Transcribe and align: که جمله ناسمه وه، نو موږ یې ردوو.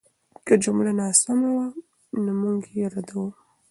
که 0.45 0.53
جمله 0.63 0.91
ناسمه 0.99 1.49
وه، 1.55 1.67
نو 2.23 2.31
موږ 2.41 2.59
یې 2.77 2.85
ردوو. 2.93 3.27